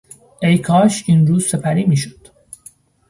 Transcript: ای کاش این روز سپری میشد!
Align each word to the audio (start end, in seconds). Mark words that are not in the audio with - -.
ای 0.43 0.57
کاش 0.57 1.03
این 1.07 1.27
روز 1.27 1.47
سپری 1.47 1.85
میشد! 1.85 2.27